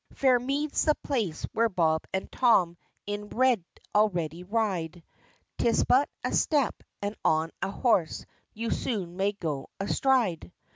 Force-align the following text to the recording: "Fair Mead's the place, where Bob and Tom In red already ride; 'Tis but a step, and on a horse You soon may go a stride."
"Fair 0.15 0.39
Mead's 0.39 0.85
the 0.85 0.95
place, 1.03 1.45
where 1.53 1.69
Bob 1.69 2.05
and 2.11 2.31
Tom 2.31 2.75
In 3.05 3.29
red 3.29 3.63
already 3.93 4.41
ride; 4.41 5.03
'Tis 5.59 5.83
but 5.83 6.09
a 6.23 6.33
step, 6.33 6.73
and 7.03 7.15
on 7.23 7.51
a 7.61 7.69
horse 7.69 8.25
You 8.55 8.71
soon 8.71 9.15
may 9.15 9.33
go 9.33 9.69
a 9.79 9.87
stride." 9.87 10.51